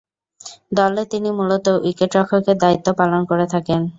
[0.77, 3.81] দলে তিনি মূলত উইকেট রক্ষকের দায়িত্ব পালন করে থাকেন।